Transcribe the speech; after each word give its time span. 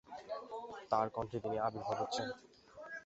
তার 0.91 1.07
কণ্ঠে 1.15 1.37
তিনি 1.43 1.57
আবির্ভাব 1.59 1.97
হচ্ছেন। 2.01 2.27